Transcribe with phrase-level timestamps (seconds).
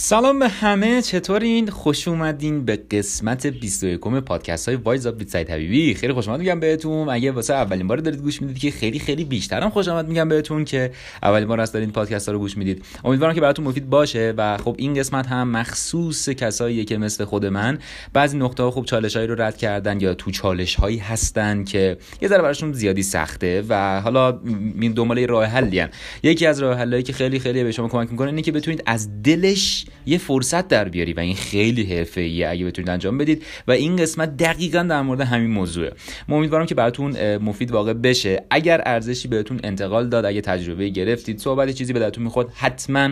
[0.00, 5.50] سلام به همه چطورین؟ خوش اومدین به قسمت 21 پادکست های وایز اپ بیت سعید
[5.50, 7.08] حبیبی خیلی خوش اومد میگم بهتون.
[7.08, 10.64] اگه واسه اولین بار دارید گوش می‌دید که خیلی خیلی بیشترم خوش اومد میگم بهتون
[10.64, 10.90] که
[11.22, 12.84] اولین بار است دارین پادکست ها رو گوش می‌دید.
[13.04, 17.46] امیدوارم که براتون مفید باشه و خب این قسمت هم مخصوص کسایی که مثل خود
[17.46, 17.78] من
[18.12, 21.96] بعضی نقطه ها خوب چالش هایی رو رد کردن یا تو چالش هایی هستن که
[22.22, 24.40] یه ذره براشون زیادی سخته و حالا
[24.80, 25.84] این دنبال راه حلی
[26.22, 29.22] یکی از راه حلایی که خیلی خیلی به شما کمک می‌کنه اینه که بتونید از
[29.22, 33.96] دلش یه فرصت در بیاری و این خیلی حرفه‌ایه اگه بتونید انجام بدید و این
[33.96, 35.92] قسمت دقیقا در مورد همین موضوعه.
[36.28, 38.44] امیدوارم که براتون مفید واقع بشه.
[38.50, 43.10] اگر ارزشی بهتون انتقال داد اگه تجربه گرفتید صحبت چیزی به دلتون می‌خواد حتما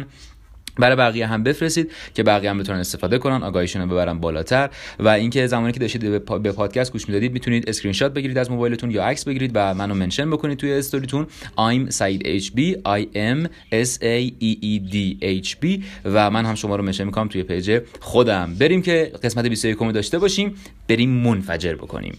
[0.77, 3.43] برای بقیه هم بفرستید که بقیه هم بتونن استفاده کنن.
[3.43, 4.71] آگاهیشون رو ببرن بالاتر.
[4.99, 8.91] و اینکه زمانی که داشتید به پادکست گوش می‌دادید می‌تونید اسکرین شات بگیرید از موبایلتون
[8.91, 11.27] یا عکس بگیرید و منو mention بکنید توی استوریتون.
[11.59, 14.97] I'm سعید HB I am S A E E D
[15.45, 15.83] H B.
[16.05, 18.55] و من هم شما رو منشن می‌کنم توی پیج خودم.
[18.61, 20.55] بریم که قسمت 21 داشته باشیم.
[20.89, 22.19] بریم منفجر بکنیم.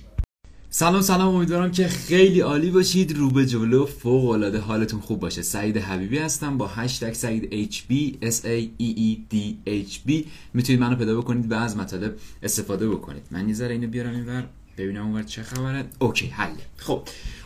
[0.69, 3.17] سلام سلام امیدوارم که خیلی عالی باشید.
[3.17, 5.41] رو به جلو فوق العاده حالتون خوب باشه.
[5.41, 7.93] سعید حبیبی هستم با هشتگ سعید HB
[8.25, 10.25] S A E E D H B.
[10.53, 13.23] می‌تونید منو پیدا بکنید و از مطالب استفاده بکنید.
[13.31, 14.43] من یه ذره اینو بیارم اینور
[14.77, 15.85] ببینم اونور چه خبره.
[15.99, 16.53] اوکی حله.
[16.77, 17.01] خب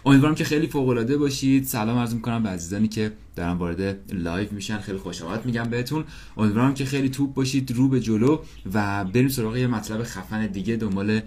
[0.06, 1.66] امیدوارم که خیلی فوق العاده باشید.
[1.66, 4.80] سلام عرض می‌کنم به عزیزانی که دارن وارد لایو میشن.
[4.80, 6.04] خیلی خوش آمد میگم بهتون.
[6.38, 8.40] امیدوارم که خیلی توپ باشید رو به جلو
[8.74, 11.22] و بریم سراغ یه مطلب خفن دیگه دنبال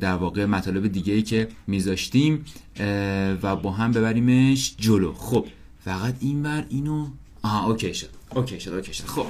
[0.00, 2.44] در واقع مطالب دیگه ای که میذاشتیم
[3.42, 5.12] و با هم ببریمش جلو.
[5.12, 5.46] خب
[5.84, 7.06] فقط این بر اینو.
[7.42, 8.08] آها اوکی شد.
[8.34, 9.04] اوکی شد اوکی شد.
[9.04, 9.26] خب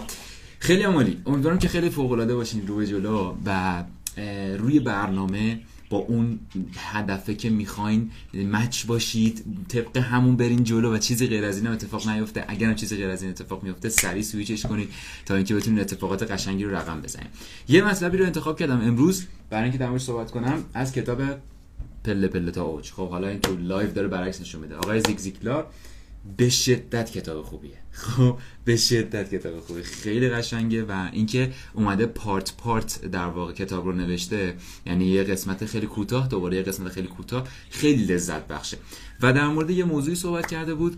[0.58, 1.18] خیلی عالی.
[1.26, 3.84] امیدوارم که خیلی فوق العاده باشین رو به جلو و
[4.58, 6.38] روی برنامه با اون
[6.76, 12.08] هدفه که می‌خواین match باشید طبق همون برین جلو و چیزی غیر از این اتفاق
[12.08, 12.44] نیفته.
[12.48, 14.88] اگر هم چیزی غیر از این اتفاق میفته سریع سویچش کنید
[15.26, 17.28] تا اینکه بتونید اتفاقات قشنگی رو رقم بزنید.
[17.68, 18.80] یه مطلبی رو انتخاب کردم.
[18.80, 21.22] امروز برای اینکه در موردش صحبت کنم از کتاب
[22.04, 22.92] پله پله تا اوج.
[22.92, 24.76] خب حالا این تو لایو داره برعکس نشون میده.
[24.76, 25.66] آقای زیگ زیگلار
[26.36, 27.76] به شدت کتاب خوبیه.
[27.92, 33.84] خب به شدت کتاب خوبی خیلی قشنگه و اینکه اومده part part در واقع کتاب
[33.84, 34.54] رو نوشته
[34.86, 38.76] یعنی یه قسمت خیلی کوتاه دوباره یه قسمت خیلی کوتاه خیلی لذت بخشه.
[39.22, 40.96] و در مورد یه موضوعی صحبت کرده بود.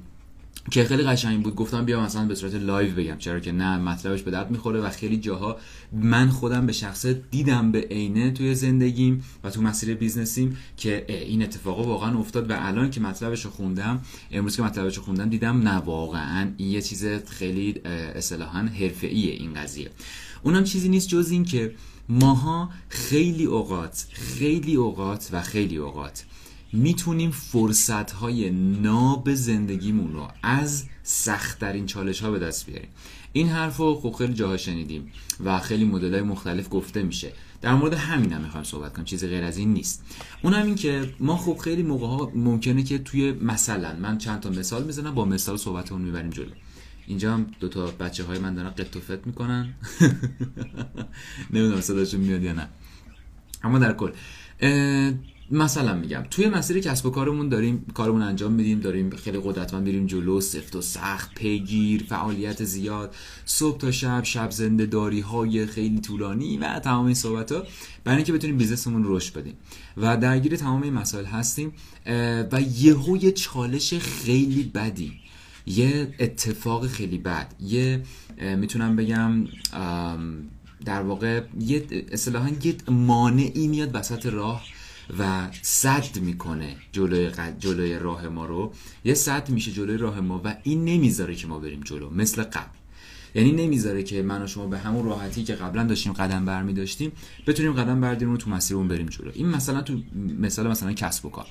[0.71, 1.55] که خیلی قشنگ بود.
[1.55, 3.19] گفتم بیا مثلا به صورت لایو بگم.
[3.19, 5.57] چرا که نه مطلبش به درد می‌خوره و خیلی جاها
[5.93, 11.05] من خودم به شخصه دیدم به عینه توی زندگیم و تو مسیر business یم که
[11.09, 15.29] این اتفاقا واقعا افتاد و الان که مطلبش رو خوندم امروز که مطلبش رو خوندم
[15.29, 17.81] دیدم نه واقعا این یه چیز خیلی
[18.15, 19.91] اصطلاحا حرفه‌ایه این قضیه.
[20.43, 21.75] اونم چیزی نیست جز این که
[22.09, 26.25] ماها خیلی اوقات خیلی اوقات و خیلی اوقات
[26.73, 32.89] می‌تونیم فرصت های ناب زندگیمون رو از سختترین چالش ها به دست بیاریم.
[33.33, 35.13] این حرف رو خب خیلی جاها شنیدیم
[35.45, 37.33] و خیلی مدل های مختلف گفته میشه.
[37.63, 40.05] در مورد همین هم می‌خوایم صحبت کنم چیزی غیر از این نیست.
[40.43, 44.41] اون هم این که ما خب خیلی موقع ها ممکنه که توی مثلا من چند
[44.41, 46.51] تا مثال می‌زنم با مثال صحبتمون می‌بریم جلو.
[47.07, 49.75] اینجا هم دو تا بچه های من دارن قط و فت می‌کنن.
[51.53, 52.69] نمی‌دونم صداشون میاد یا نه.
[53.63, 54.11] اما در کل
[55.51, 60.07] مثلا میگم توی مسیر کسب و کارمون داریم کارمون انجام میدیم داریم خیلی قدرتمند میریم
[60.07, 63.15] جلو سفت و سخت پیگیر فعالیت زیاد
[63.45, 67.63] صبح تا شب شب زنده داری های خیلی طولانی و تمام این صحبت ها
[68.05, 69.55] برای اینکه بتونیم بیزنسمون رشد بدیم.
[69.97, 71.73] و درگیر تمام این مسائل هستیم
[72.53, 75.13] و یهو یه چالش خیلی بدی
[75.67, 78.03] یه اتفاق خیلی بد یه
[78.57, 79.47] می‌تونم بگم
[80.85, 84.65] در واقع یه اصطلاحا یه مانعی میاد وسط راه
[85.19, 88.73] و صد می‌کنه جلوی, جلوی راه ما رو.
[89.05, 92.77] یه صد میشه جلوی راه ما و این نمی‌ذاره که ما بریم جلو مثل قبل.
[93.35, 97.13] یعنی نمی‌ذاره که من و شما به همون راحتی که قبلا داشتیم قدم برمی داشتیم
[97.47, 99.31] بتونیم قدم بردیم رو تو مسیرمون بریم جلو.
[99.35, 100.01] این مثلا تو
[100.39, 101.47] مثال مثلا کسب و کار.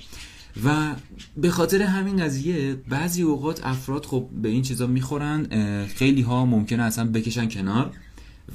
[0.65, 0.95] و
[1.37, 5.47] به خاطر همین قضیه بعضی اوقات افراد خب به این چیزا می‌خورن
[5.85, 7.91] خیلی ها ممکنه اصلا بکشن کنار.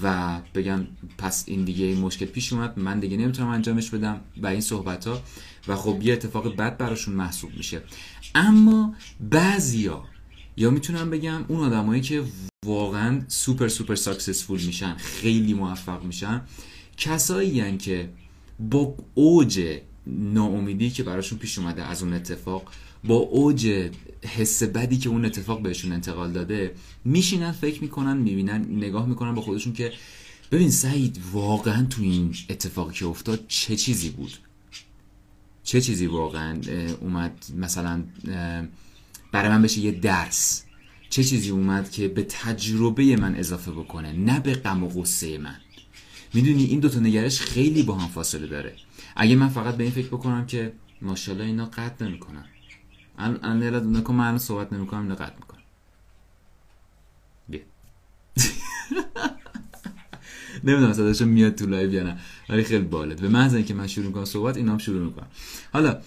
[0.02, 0.86] و بگن
[1.18, 5.06] پس این دیگه این مشکل پیش اومد من دیگه نمی‌تونم انجامش بدم و این صحبت
[5.06, 5.22] ها
[5.68, 7.82] و خب یه اتفاق بد براشون محسوب میشه.
[8.34, 8.94] اما
[9.30, 10.04] بعضیا
[10.56, 12.22] یا می‌تونم بگم اون آدمایی که
[12.66, 16.42] واقعا super super successful میشن خیلی موفق میشن
[16.96, 18.10] کسایی که
[18.60, 22.62] با اوج ناامیدی که براشون پیش اومده از اون اتفاق
[23.04, 23.90] با اوج
[24.22, 26.74] حس بدی که اون اتفاق بهشون انتقال داده
[27.04, 29.92] میشینن فکر می‌کنن می‌بینن نگاه می‌کنن با خودشون که
[30.52, 34.32] ببین سعید واقعا تو این اتفاقی که افتاد چه چیزی بود؟
[35.64, 36.60] چه چیزی واقعا
[37.00, 38.04] اومد مثلا
[39.32, 40.64] برای من بشه یه درس.
[41.10, 45.56] چه چیزی اومد که به تجربه من اضافه بکنه نه به غم و غصه من.
[46.34, 48.76] می‌دونی این دوتا نگرش خیلی با هم فاصله داره.
[49.16, 50.72] اگه من فقط به این فکر بکنم که
[51.02, 52.44] ماشاءالله اینا قطع نمی‌کنن.
[53.20, 55.60] الان الان نکن من الان صحبت نمی‌کنم اینا قطع می‌کنم.
[57.48, 57.60] بیا.
[60.64, 62.18] نمی‌دونم صداشو میاد تو لایو یا نه
[62.48, 63.14] ولی خیلی باحاله.
[63.14, 65.26] به محض اینکه من شروع می‌کنم صحبت اینا هم شروع می‌کنم.
[65.72, 66.00] حالا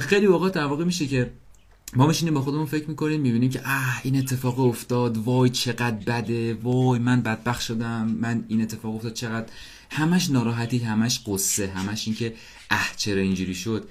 [0.00, 1.32] خیلی اوقات در واقع میشه که
[1.96, 6.54] ما میشینیم با خودمون فکر می‌کنیم می‌بینیم که اه این اتفاق افتاد وای چقدر بده
[6.54, 9.46] وای من بدبخت شدم من این اتفاق افتاد چقدر
[9.90, 12.34] همش ناراحتی همش قصه همش این که
[12.70, 13.88] اه چرا اینجوری شد؟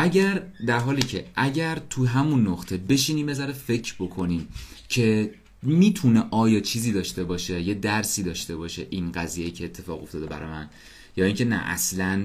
[0.00, 4.48] اگر در حالی که اگر تو همون نقطه بشینیم یه فکر بکنیم
[4.88, 10.26] که می‌تونه آیا چیزی داشته باشه یه درسی داشته باشه این قضیه که اتفاق افتاده
[10.26, 10.68] برای من
[11.16, 12.22] یا اینکه نه اصلا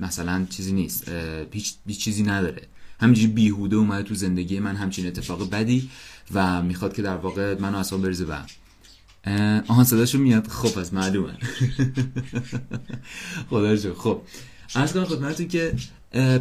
[0.00, 1.08] مثلا چیزی نیست
[1.86, 2.62] هیچ چیزی نداره.
[3.00, 5.90] همینجوری بیهوده اومده تو زندگی من همچین اتفاق بدی
[6.34, 8.42] و می‌خواد که در واقع منو اصلا بریزه و
[9.68, 11.38] آهان صداشو میاد؟ خب از معلومه.
[13.50, 14.22] خدا خب
[14.74, 15.74] از کنم خدمتتون که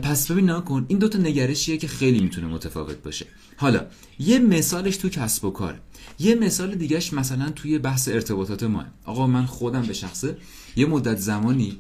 [0.03, 3.25] پس ببین نکن این دوتا نگرشیه که خیلی می‌تونه متفاوت باشه.
[3.57, 3.85] حالا
[4.19, 5.79] یه مثالش تو کسب و کار.
[6.19, 10.37] یه مثال دیگهش مثلا توی بحث ارتباطات ما آقا من خودم به شخصه
[10.75, 11.79] یه مدت زمانی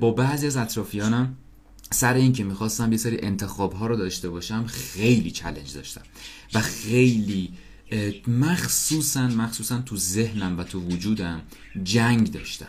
[0.00, 1.36] با بعضی از اطرافیانم
[1.90, 6.02] سر این که می‌خواستم یه سری انتخاب ها رو داشته باشم خیلی چلنج داشتم.
[6.54, 7.50] و خیلی
[8.28, 11.42] مخصوصا مخصوصا تو ذهنم و تو وجودم
[11.84, 12.66] جنگ داشتم.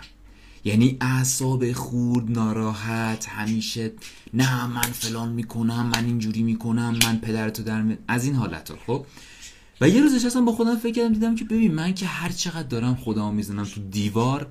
[0.65, 3.91] یعنی اعصاب خورد ناراحت همیشه
[4.33, 9.05] نه من فلان می‌کنم من اینجوری می‌کنم من پدرتو در از این حالت ها خب؟
[9.81, 12.67] و یه روز نشستم با خودم فکر کردم دیدم که ببین من که هر چقدر
[12.67, 14.47] دارم خدا می‌زنم تو دیوار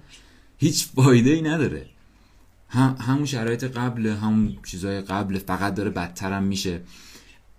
[0.59, 1.87] هیچ فایده ای نداره.
[2.69, 6.81] هم همون شرایط قبل همون چیزای قبل فقط داره بدترم میشه.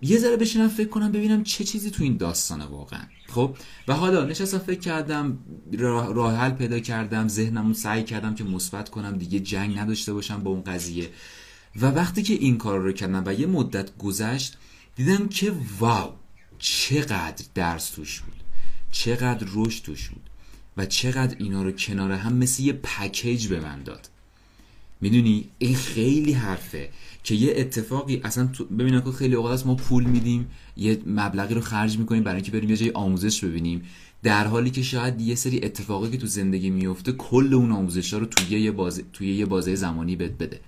[0.04, 3.02] یه ذره بشینم فکر کنم ببینم چه چیزی تو این داستانه واقعا.
[3.28, 3.56] خب؟
[3.88, 5.38] و حالا نشستم فکر کردم
[5.78, 10.50] راه, حل پیدا کردم ذهنمو سعی کردم که مثبت کنم دیگه جنگ نداشته باشم با
[10.50, 11.10] اون قضیه.
[11.76, 14.56] و وقتی که این کار رو کردم و یه مدت گذشت
[14.96, 16.12] دیدم که واو
[16.58, 18.34] چقدر درس توش بود.
[18.90, 20.30] چقدر رشد توش بود.
[20.76, 24.08] و چقدر اینا رو کنار هم مثل یه پکیج به من داد.
[25.00, 26.90] می‌دونی؟ این خیلی حرفه.
[27.24, 28.48] که یه اتفاقی اصلا
[28.78, 32.70] ببین که خیلی اوقات ما پول میدیم یه مبلغی رو خرج می‌کنیم برای اینکه بریم
[32.70, 33.82] یه جای آموزش ببینیم.
[34.22, 38.18] در حالی که شاید یه سری اتفاقی که تو زندگی میفته کل اون آموزش ها
[38.20, 40.60] رو توی یه بازه توی یه بازه زمانی بد بده.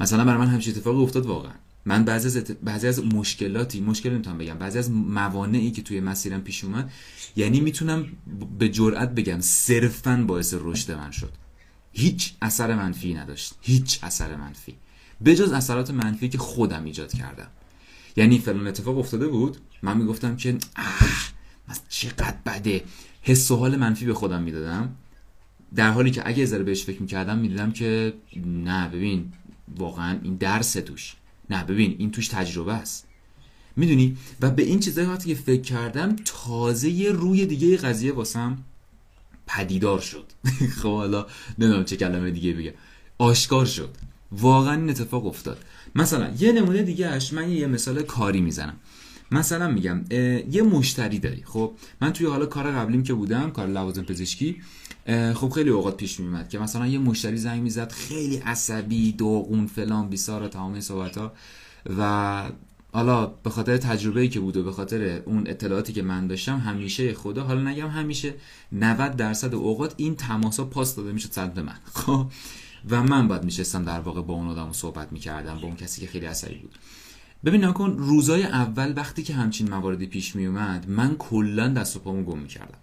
[0.00, 1.52] مثلا برای من همچین اتفاقی افتاد واقعا.
[1.84, 6.40] من بعضی از بعضی از مشکلاتی مشکل نمی‌تونم بگم بعضی از موانعی که توی مسیرم
[6.40, 6.92] پیش اومد
[7.36, 8.06] یعنی می‌تونم
[8.58, 11.32] به جرئت بگم صرفا باعث رشد من شد.
[11.92, 13.54] هیچ اثر منفی نداشت.
[13.60, 14.74] هیچ اثر منفی.
[15.24, 17.48] بجز اثرات منفی که خودم ایجاد کردم.
[18.16, 21.32] یعنی فلان اتفاق افتاده بود من می‌گفتم که اه
[21.88, 22.84] چقدر بده.
[23.22, 24.96] حس و حال منفی به خودم می‌دادم.
[25.74, 28.14] در حالی که اگه ذره بهش فکر می‌کردم می‌دیدم که
[28.46, 29.32] نه ببین
[29.78, 31.14] واقعا این درس توش.
[31.50, 33.06] نه ببین این توش تجربه است.
[33.76, 38.58] می‌دونی؟ و به این چیزایی وقتی که فکر کردم تازه یه روی دیگه قضیه واسم
[39.46, 40.32] پدیدار شد.
[40.82, 41.26] خب حالا
[41.58, 42.72] نمی‌دونم چه کلمه دیگه بگم.
[43.18, 43.96] آشکار شد.
[44.32, 45.58] واقعا این اتفاق افتاد.
[45.94, 48.76] مثلا یه نمونه دیگه اش من یه مثال کاری می‌زنم.
[49.30, 50.04] مثلا میگم
[50.50, 54.56] یه مشتری داری خب؟ من توی حالا کار قبلیم که بودم کار لوازم پزشکی
[55.34, 60.08] خب خیلی اوقات پیش میومد که مثلا یه مشتری زنگ می‌زد خیلی عصبی داغون فلان
[60.08, 61.32] بیسارا تمام صحبت ها
[61.98, 62.42] و
[62.92, 67.14] حالا به خاطر تجربه‌ای که بود و به خاطر اون اطلاعاتی که من داشتم همیشه
[67.14, 68.34] خدا حالا نگم همیشه
[68.72, 71.76] 90 درصد اوقات این تماسا پاس داده میشه سمت من.
[71.94, 72.26] خب؟
[72.90, 76.06] و من باید میشستم در واقع با اون آدم صحبت می‌کردم با اون کسی که
[76.06, 76.78] خیلی عصبی بود.
[77.44, 82.24] ببین نکن روزای اول وقتی که همچین مواردی پیش میومد من کلا دست و پامو
[82.24, 82.78] گم می‌کردم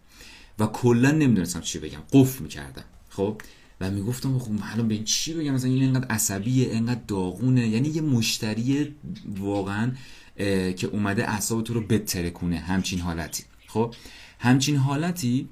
[0.59, 3.41] و کلا نمی‌دونستم چی بگم قفل می‌کردم خب؟
[3.81, 8.01] و می‌گفتم خب الان به چی بگم؟ مثلا این اینقدر عصبیه اینقدر داغونه یعنی یه
[8.01, 8.95] مشتری
[9.39, 9.91] واقعا
[10.75, 12.57] که اومده اعصاب تو رو بترکونه.
[12.57, 13.93] همچین حالتی خب؟
[14.39, 15.49] همچین حالتی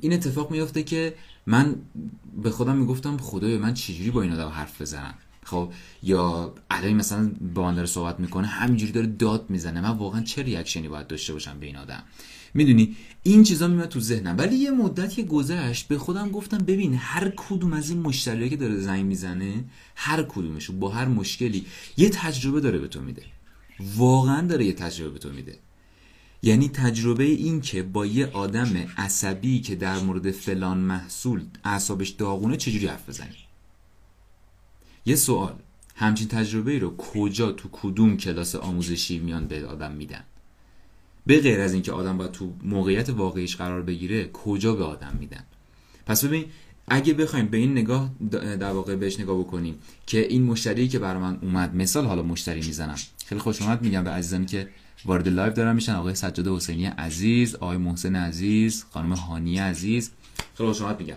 [0.00, 1.14] این اتفاق میفته که
[1.48, 1.76] من
[2.42, 5.14] به خودم می‌گفتم خدایا من چجوری با این آدم حرف بزنم؟
[5.44, 9.80] خب یا الان مثلا با من داره صحبت می‌کنه همینجوری داره داد می‌زنه.
[9.80, 12.02] من واقعا چه ریاکشنی باید داشته باشم به این آدم؟
[12.54, 14.38] می‌دونی؟ این چیزا میاد تو ذهنم.
[14.38, 18.76] ولی یه مدتی گذشت به خودم گفتم ببین هر کدوم از این مشتریایی که داره
[18.76, 19.64] زنگ می‌زنه
[19.96, 23.22] هر کدومشو با هر مشکلی یه تجربه داره به تو میده.
[23.96, 25.58] واقعا داره یه تجربه به تو میده.
[26.42, 32.56] یعنی تجربه این که با یه آدم عصبی که در مورد فلان محصول اعصابش داغونه
[32.56, 33.36] چجوری حرف بزنی؟
[35.06, 35.54] یه سوال.
[35.94, 40.24] همچین تجربه رو کجا تو کدوم کلاس آموزشی میان به آدم میدن؟
[41.26, 45.44] به غیر از اینکه آدم باید تو موقعیت واقعیش قرار بگیره کجا به آدم میدن؟
[46.06, 46.44] پس ببین
[46.88, 49.74] اگه بخوایم به این نگاه در واقع بهش نگاه بکنیم
[50.06, 52.96] که این مشتری که برای من اومد مثال حالا مشتری می‌زنم.
[53.26, 54.68] خیلی خوش آمد میگم به عزیزانی که
[55.04, 60.10] وارد لایو دارن میشن آقای سجاد حسینی عزیز آقای محسن عزیز خانم هانی عزیز.
[60.54, 61.16] خیلی خوش آمد میگم.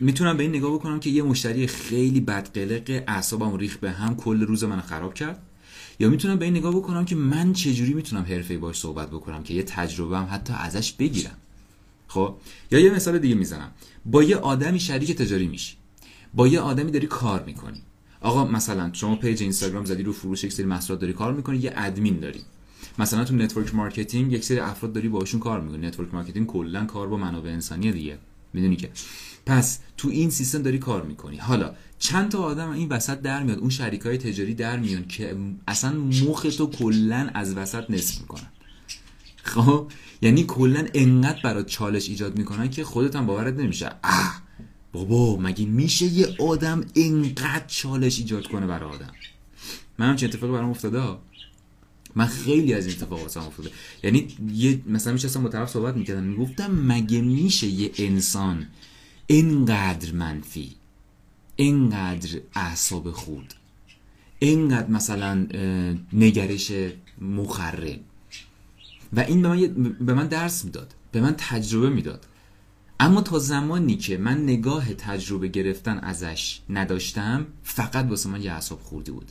[0.00, 4.40] می‌تونم به این نگاه بکنم که یه مشتری خیلی بدقلق اعصابم ریخت به هم کل
[4.40, 5.42] روز من خراب کرد.
[5.98, 9.54] یا می‌تونم به این نگاه بکنم که من چجوری می‌تونم حرفه‌ای باش صحبت بکنم که
[9.54, 11.36] یه تجربه هم حتی ازش بگیرم.
[12.08, 12.36] خب؟
[12.70, 13.70] یا یه مثال دیگه می‌زنم.
[14.04, 15.76] با یه آدمی شریک تجاری میشی.
[16.34, 17.82] با یه آدمی داری کار می‌کنی.
[18.20, 21.72] آقا مثلا شما page اینستاگرام زدی رو فروش یک سری محصولات داری کار می‌کنی یه
[21.76, 22.40] ادمین داری.
[22.98, 25.86] مثلا تو network marketing یک سری افراد داری باشون کار می‌کنی.
[25.86, 28.18] network marketing کلا کار با منابع انسانی دیگه.
[28.52, 28.90] می‌دونی که؟
[29.46, 31.36] پس تو این سیستم داری کار می‌کنی.
[31.36, 35.36] حالا چند تا آدم این وسط در میاد اون شریک های تجاری در میان که
[35.68, 38.46] اصلا مختو کلا از وسط نصف می‌کنن.
[39.42, 39.86] خب؟
[40.22, 43.90] یعنی کلا انقدر برات چالش ایجاد می‌کنن که خودت هم باورت نمیشه.
[44.92, 49.12] بابا مگه میشه یه آدم انقدر چالش ایجاد کنه برای آدم؟
[49.98, 51.16] من هم چه اتفاقی برام افتاده
[52.14, 53.70] من خیلی از این اتفاقات هم افتاده.
[54.02, 58.66] یعنی یه مثلا میشه با طرف صحبت می‌کردم می‌گفتم مگه میشه یه انسان
[59.26, 60.74] اینقدر منفی
[61.56, 63.54] اینقدر اعصاب خود
[64.38, 65.46] اینقدر مثلا
[66.12, 66.72] نگرش
[67.20, 68.00] مخرب؟
[69.12, 72.26] و این به من, به من درس می‌داد به من تجربه می‌داد.
[73.02, 78.80] اما تا زمانی که من نگاه تجربه گرفتن ازش نداشتم فقط واسه من یه اعصاب
[78.80, 79.30] خوردی بود.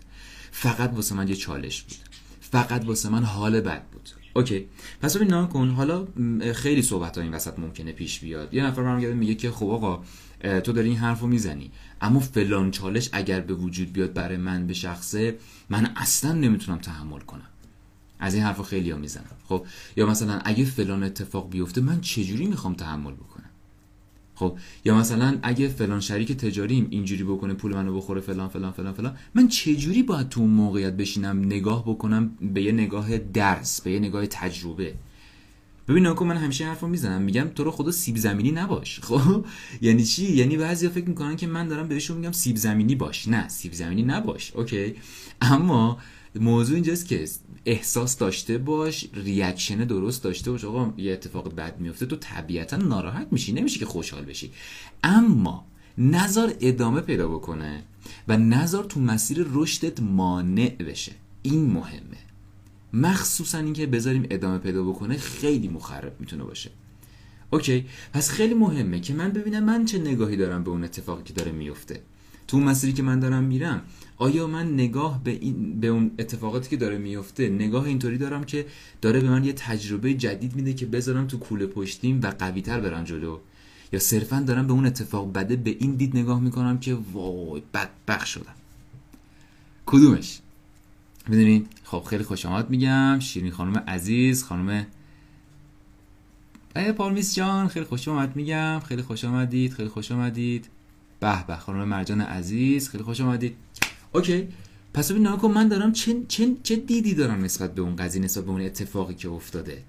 [0.52, 1.98] فقط واسه من یه چالش بود.
[2.42, 4.10] فقط واسه من حال بد بود.
[4.36, 4.68] اوکی.
[5.02, 6.08] پس ببین کن حالا
[6.54, 8.54] خیلی صحبت ها این وسط ممکنه پیش بیاد.
[8.54, 10.04] یه نفر برمیگرده میگه که خب آقا
[10.42, 11.72] تو داری این حرفو می‌زنی.
[12.02, 15.38] اما فلان چالش اگر به وجود بیاد برای من به شخصه
[15.70, 17.48] من اصلا نمی‌تونم تحمل کنم.
[18.20, 19.38] از این حرفا خیلی ها می‌زنم.
[19.46, 23.39] خب یا مثلا اگه فلان اتفاق بیفته من چجوری می‌خوام تحمل بکنم؟
[24.40, 28.94] خب یا مثلا اگه فلان شریک تجاریم اینجوری بکنه پول منو بخوره فلان فلان فلان
[28.94, 33.92] فلان من چجوری باید تو اون موقعیت بشینم نگاه بکنم به یه نگاه درس به
[33.92, 34.94] یه نگاه تجربه؟
[35.88, 39.46] ببین نکن من همیشه حرفو می‌زنم میگم تو رو خدا سیب زمینی نباش خب؟
[39.82, 43.28] یعنی چی؟ یعنی بعضیا فکر می‌کنن که من دارم بهشون میگم سیب زمینی باش.
[43.28, 44.96] نه سیب زمینی نباش اوکی؟
[45.42, 45.98] اما
[46.36, 47.26] موضوع اینجاست که
[47.66, 53.28] احساس داشته باش reaction درست داشته باش آقا یه اتفاق بد میفته تو طبیعتا ناراحت
[53.32, 54.52] میشی نمیشه که خوشحال بشی.
[55.04, 55.66] اما
[55.98, 57.84] نذار ادامه پیدا بکنه
[58.28, 61.12] و نذار تو مسیر رشدت مانع بشه.
[61.42, 62.18] این مهمه.
[62.94, 66.72] مخصوصا اینکه بذاریم ادامه پیدا بکنه خیلی مخرب می‌تونه باشه.
[67.50, 71.34] اوکی پس خیلی مهمه که من ببینم من چه نگاهی دارم به اون اتفاقی که
[71.34, 72.02] داره میفته.
[72.50, 73.82] تو مسیری که من دارم میرم
[74.18, 78.66] آیا من نگاه به, این، به اون اتفاقاتی که داره میفته نگاه اینطوری دارم که
[79.02, 83.04] داره به من یه تجربه جدید میده که بذارم تو کوله پشتیم و قویتر برم
[83.04, 83.40] جلو؟
[83.94, 88.26] یا صرفا دارم به اون اتفاق بده به این دید نگاه می‌کنم که وای بدبخ
[88.26, 88.56] شدم.
[89.86, 90.40] کدومش؟
[91.28, 93.20] می‌دونین؟ خب خیلی خوش آمد میگم.
[93.20, 94.88] شیرین خانم عزیز خانم
[96.76, 98.80] ای پارمیس جان خیلی خوش آمد میگم.
[98.80, 100.70] خیلی خوش آمدید خیلی خوش آمدید.
[101.20, 103.56] به به خانم مرجان عزیز خیلی خوش آمدید
[104.14, 104.48] اوکی.
[104.94, 108.44] پس ببین کن من دارم چه, چه, چه دیدی دارم نسبت به اون قضیه نسبت
[108.44, 109.84] به اون اتفاقی که افتاده؟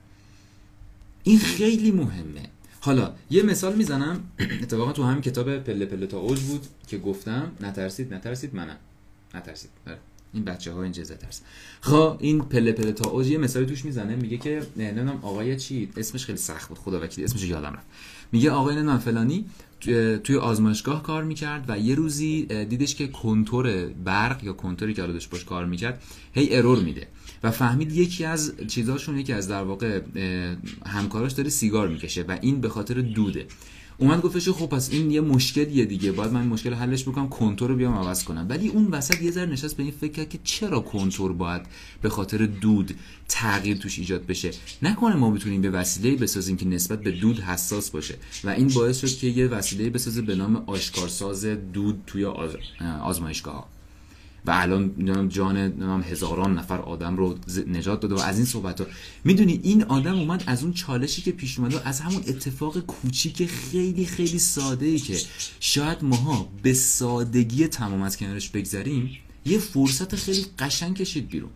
[1.23, 2.43] این خیلی مهمه.
[2.81, 4.21] حالا یه مثال می‌زنم.
[4.63, 8.77] اتفاقا تو همین کتاب پله پله تا اوج بود که گفتم نترسید نترسید منم.
[9.35, 9.71] نترسید.
[9.85, 9.99] بله.
[10.35, 11.41] این بچه ها این جزه ترس
[11.81, 15.89] خب این پله پله تا اوج یه مثالی توش می‌زنه میگه که نمی‌دونم آقای چی؟
[15.97, 17.87] اسمش خیلی سخت بود خدا وکیلی اسمش یادم رفت.
[18.33, 19.45] میگه آقای نمی‌دونم فلانی
[20.25, 25.31] توی آزمایشگاه کار می‌کرد و یه روزی دیدش که کنتور برق یا کنتوری که داشت
[25.31, 27.07] باش کار می‌کرد هی ارور میده.
[27.43, 30.01] و فهمید یکی از چیزاشون یکی از در واقع
[30.87, 33.47] همکاراش داره سیگار می‌کشه و این به خاطر دوده.
[34.01, 36.13] اومد گفتش خب پس این یه مشکلیه دیگه.
[36.13, 38.47] باید من مشکل حلش بکنم کنتور رو بیام عوض کنم.
[38.49, 41.63] ولی اون وسط یه ذره نشست به این فکر کرد که چرا کنتور باید
[42.03, 42.95] به خاطر دود
[43.29, 44.51] تغییر توش ایجاد بشه؟
[44.83, 48.15] نکنه ما بتونیم به وسیله بسازیم که نسبت به دود حساس باشه.
[48.45, 52.51] و این باعث شد که یه وسیله بسازه به نام آشکارساز دود توی آز...
[53.03, 53.69] آزمایشگاه
[54.47, 55.57] و الان جان
[56.03, 58.87] هزاران نفر آدم رو نجات داده و از این صحبت ها.
[59.25, 64.07] می‌دونی این آدم اومد از اون چالشی که پیش اومده از همون اتفاق کوچیک خیلی
[64.07, 65.21] خیلی ساده ای که
[65.61, 71.51] شاید ماها به سادگی تمام از کنارش بگذریم یه فرصت خیلی قشنگ کشید بیرون.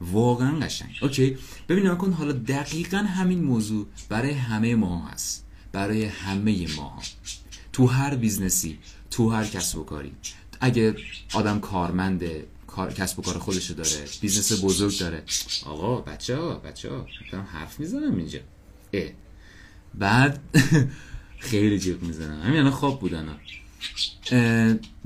[0.00, 0.98] واقعا قشنگه.
[1.02, 1.36] اوکی؟
[1.68, 5.44] ببین کن حالا دقیقا همین موضوع برای همه ما هست.
[5.72, 6.98] برای همه ما
[7.72, 8.78] تو هر business ی
[9.10, 10.12] تو هر کسب و کاری.
[10.62, 10.94] اگه
[11.32, 13.90] آدم کارمنده کار کسب و کار خودشو داره
[14.20, 15.22] business بزرگ داره.
[15.66, 18.38] آقا بچه ها بچه ها دارم حرف می‌زنم اینجا؟
[18.92, 19.10] اه.
[19.94, 20.40] بعد
[21.50, 22.42] خیلی جیغ می‌زنم.
[22.42, 23.36] همین الان خواب بودن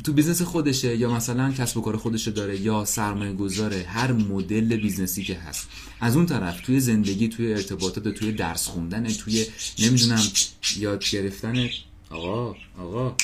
[0.05, 4.77] تو business خودشه یا مثلا کسب و کار خودشو داره یا سرمایه گذاره هر مدل
[4.77, 5.69] business ی که هست.
[6.01, 9.47] از اون طرف توی زندگی توی ارتباطات توی درس خوندن توی
[9.79, 10.23] نمی‌دونم
[10.77, 11.69] یاد گرفتن.
[12.11, 13.17] آقا آقا.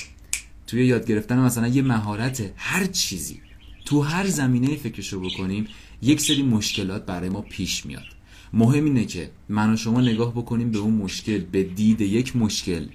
[0.73, 3.41] توی یاد گرفتن مثلا یه مهارت هر چیزی.
[3.85, 5.67] تو هر زمینه فکرشو بکنیم
[6.03, 8.05] یک سری مشکلات برای ما پیش میاد.
[8.53, 12.87] مهم اینه که من و شما نگاه بکنیم به اون مشکل به دید یک مشکل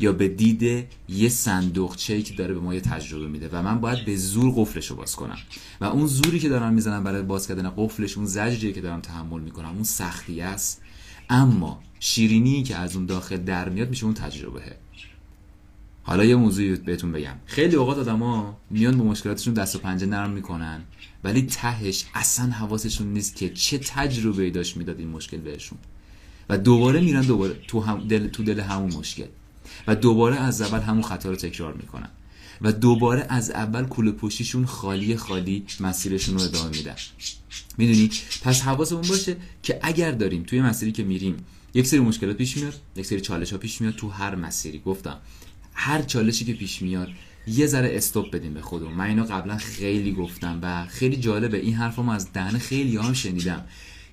[0.00, 4.04] یا به دید یه صندوقچه‌ای که داره به ما یه تجربه میده و من باید
[4.04, 5.38] به زور قفلش رو باز کنم.
[5.80, 9.40] و اون زوری که دارم می‌زنم برای باز کردن قفلش اون زجریه که دارم تحمل
[9.40, 10.82] می‌کنم اون سختی است.
[11.30, 14.60] اما شیرینی که از اون داخل در میاد میشه اون تجربه
[16.06, 17.34] حالا یه موضوعی بهتون بگم.
[17.46, 20.82] خیلی اوقات آدما میان با مشکلاتشون دست و پنجه نرم می‌کنن
[21.24, 25.78] ولی تهش اصلا حواسشون نیست که چه تجربه ای داشت می‌داد این مشکل بهشون.
[26.48, 29.26] و دوباره میرن دوباره تو, هم دل، تو دل همون مشکل.
[29.86, 32.08] و دوباره از اول همون خطا رو تکرار می‌کنن.
[32.62, 36.94] و دوباره از اول کوله پشتیشون خالی خالی مسیرشون رو ادامه میدن.
[37.78, 38.10] می‌دونی؟
[38.42, 41.36] پس حواسمون باشه که اگر داریم توی مسیری که میریم
[41.74, 44.78] یک سری مشکلات پیش میاد یک سری چالش ها پیش میاد تو هر مسیری.
[44.78, 45.16] گفتم
[45.78, 47.08] هر چالشی که پیش میاد
[47.46, 48.94] یه ذره استوب بدیم به خودمون.
[48.94, 51.58] من اینو قبلا خیلی گفتم و خیلی جالبه.
[51.58, 53.64] این حرفمو از دهن خیلی هم شنیدم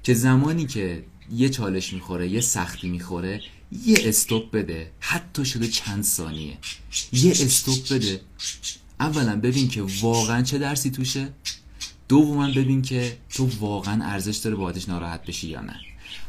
[0.04, 3.42] که زمانی که یه چالش می‌خوره یه سختی می‌خوره
[3.86, 4.92] یه استوب بده.
[5.00, 6.58] حتی شده چند ثانیه.
[7.14, 8.22] یه استوب بده.
[9.00, 11.28] اولا ببین که واقعا چه درسی توشه.
[12.08, 15.76] دوما ببین که تو واقعا ارزش داره باهاتش ناراحت بشی یا نه.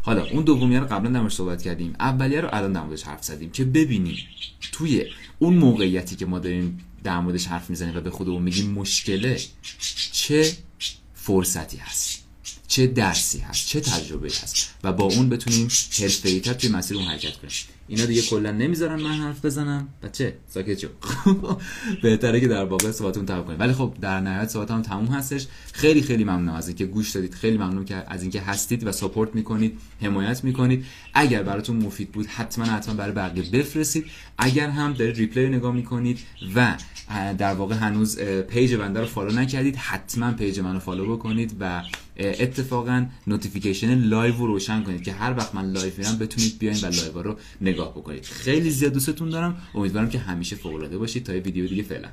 [0.05, 1.95] حالا اون دومیه رو قبلا در صحبت کردیم.
[2.01, 4.17] اولیه رو الان در موردش حرف زدیم که ببینیم
[4.73, 5.05] توی
[5.39, 9.41] اون موقعیتی که ما داریم در موردش حرف می‌زنیم و به خودمون میگیم مشکله
[10.13, 10.53] چه
[11.15, 12.24] فرصتی هست.
[12.75, 15.69] چه درسی هست چه تجربه هست و با اون بتونیم
[16.01, 17.53] حرفه‌ای‌تر توی مسیر اون حرکت کنیم.
[17.89, 19.89] اینا دیگه کلا نمی‌ذارن من حرف بزنم.
[20.03, 20.89] بچه ساکت شو.
[22.03, 23.61] بهتره که در واقع صحبتون تموم کنیم.
[23.61, 25.47] ولی خب در نهایت صحبتم تموم هستش.
[25.73, 27.35] خیلی خیلی ممنونم از اینکه گوش دادید.
[27.35, 30.85] خیلی ممنون که از اینکه هستید و ساپورت می‌کنید حمایت می‌کنید.
[31.15, 34.07] اگر براتون مفید بود حتما حتما برای بقیه بفرستید.
[34.39, 36.19] اگر هم دارید ریپلی نگاه می‌کنید
[36.55, 36.75] و
[37.39, 41.83] در واقع هنوز page بنده رو follow نکردید حتما page منو follow بکنید و
[42.17, 46.87] اتفاقا notification لایو رو روشن کنید که هر وقت من لایو میرم بتونید بیاین و
[46.87, 48.25] لایو رو نگاه بکنید.
[48.25, 49.57] خیلی زیاد دوستتون دارم.
[49.75, 51.25] امیدوارم که همیشه فوق العاده باشید.
[51.25, 52.09] تا یه ویدیو دیگه فعلا.